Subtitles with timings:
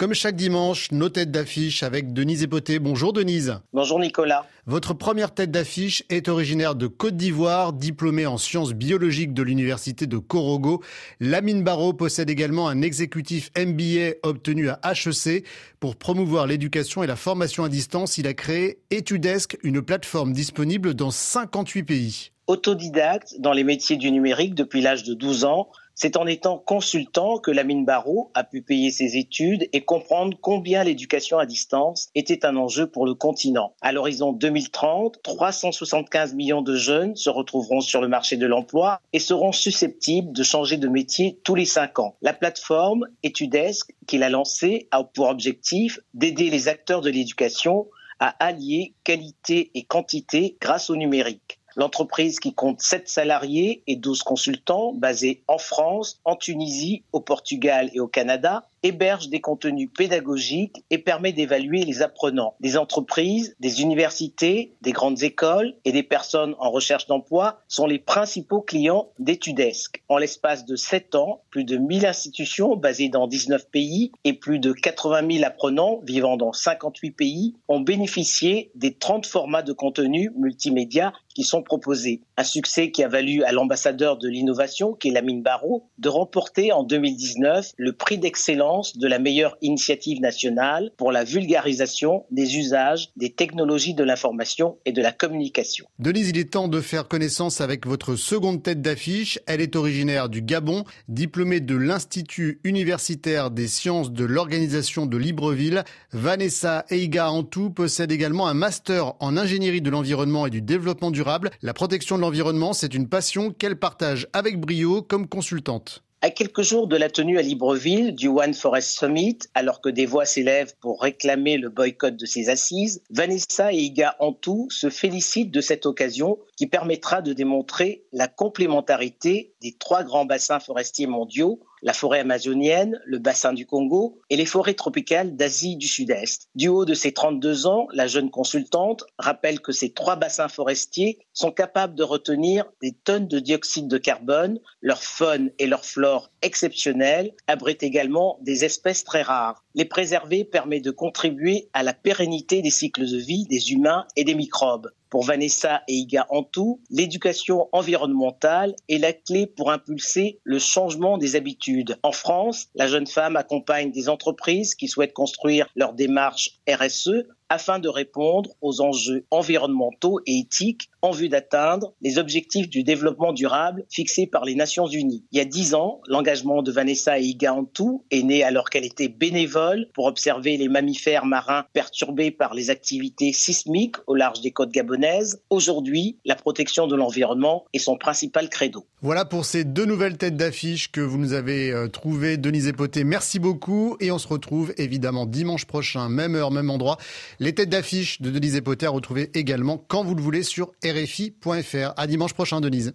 [0.00, 2.78] Comme chaque dimanche, nos têtes d'affiche avec Denise Epoté.
[2.78, 3.60] Bonjour Denise.
[3.74, 4.46] Bonjour Nicolas.
[4.64, 10.06] Votre première tête d'affiche est originaire de Côte d'Ivoire, diplômée en sciences biologiques de l'université
[10.06, 10.82] de Corogo.
[11.20, 15.44] Lamine Barrault possède également un exécutif MBA obtenu à HEC.
[15.80, 20.94] Pour promouvoir l'éducation et la formation à distance, il a créé Etudesc, une plateforme disponible
[20.94, 22.30] dans 58 pays.
[22.50, 27.38] Autodidacte dans les métiers du numérique depuis l'âge de 12 ans, c'est en étant consultant
[27.38, 32.44] que Lamine Barrault a pu payer ses études et comprendre combien l'éducation à distance était
[32.44, 33.76] un enjeu pour le continent.
[33.82, 39.20] À l'horizon 2030, 375 millions de jeunes se retrouveront sur le marché de l'emploi et
[39.20, 42.16] seront susceptibles de changer de métier tous les cinq ans.
[42.20, 47.86] La plateforme Etudesc qu'il a lancée a pour objectif d'aider les acteurs de l'éducation
[48.18, 51.59] à allier qualité et quantité grâce au numérique.
[51.76, 57.90] L'entreprise qui compte 7 salariés et 12 consultants basés en France, en Tunisie, au Portugal
[57.94, 62.54] et au Canada héberge des contenus pédagogiques et permet d'évaluer les apprenants.
[62.60, 67.98] Des entreprises, des universités, des grandes écoles et des personnes en recherche d'emploi sont les
[67.98, 70.02] principaux clients d'Etudesc.
[70.08, 74.58] En l'espace de 7 ans, plus de 1000 institutions basées dans 19 pays et plus
[74.58, 80.30] de 80 000 apprenants vivant dans 58 pays ont bénéficié des 30 formats de contenu
[80.36, 82.22] multimédia qui sont proposés.
[82.36, 86.72] Un succès qui a valu à l'ambassadeur de l'innovation, qui est Lamine Barrault, de remporter
[86.72, 93.10] en 2019 le prix d'excellence de la meilleure initiative nationale pour la vulgarisation des usages
[93.16, 95.86] des technologies de l'information et de la communication.
[95.98, 99.38] Denise, il est temps de faire connaissance avec votre seconde tête d'affiche.
[99.46, 105.84] Elle est originaire du Gabon, diplômée de l'Institut universitaire des sciences de l'organisation de Libreville.
[106.12, 111.50] Vanessa Eiga Antou possède également un master en ingénierie de l'environnement et du développement durable.
[111.62, 116.04] La protection de l'environnement, c'est une passion qu'elle partage avec brio comme consultante.
[116.22, 120.04] À quelques jours de la tenue à Libreville du One Forest Summit, alors que des
[120.04, 125.50] voix s'élèvent pour réclamer le boycott de ces assises, Vanessa et Iga Antou se félicitent
[125.50, 131.58] de cette occasion qui permettra de démontrer la complémentarité des trois grands bassins forestiers mondiaux
[131.82, 136.48] la forêt amazonienne, le bassin du Congo et les forêts tropicales d'Asie du Sud-Est.
[136.54, 141.18] Du haut de ses 32 ans, la jeune consultante rappelle que ces trois bassins forestiers
[141.32, 144.58] sont capables de retenir des tonnes de dioxyde de carbone.
[144.80, 149.64] Leur faune et leur flore exceptionnelles abritent également des espèces très rares.
[149.74, 154.24] Les préserver permet de contribuer à la pérennité des cycles de vie des humains et
[154.24, 154.90] des microbes.
[155.10, 161.34] Pour Vanessa et Iga Antou, l'éducation environnementale est la clé pour impulser le changement des
[161.34, 161.98] habitudes.
[162.04, 167.80] En France, la jeune femme accompagne des entreprises qui souhaitent construire leur démarche RSE afin
[167.80, 173.84] de répondre aux enjeux environnementaux et éthiques en vue d'atteindre les objectifs du développement durable
[173.90, 175.24] fixés par les Nations Unies.
[175.32, 178.84] Il y a dix ans, l'engagement de Vanessa et Iga Antou est né alors qu'elle
[178.84, 184.52] était bénévole pour observer les mammifères marins perturbés par les activités sismiques au large des
[184.52, 185.42] côtes gabonaises.
[185.50, 188.86] Aujourd'hui, la protection de l'environnement est son principal credo.
[189.02, 193.02] Voilà pour ces deux nouvelles têtes d'affiche que vous nous avez euh, trouvées, Denise Epoté.
[193.02, 196.98] Merci beaucoup et on se retrouve évidemment dimanche prochain, même heure, même endroit.
[197.42, 201.94] Les têtes d'affiche de Denise Epoté à retrouver également quand vous le voulez sur rfi.fr.
[201.96, 202.92] À dimanche prochain, Denise.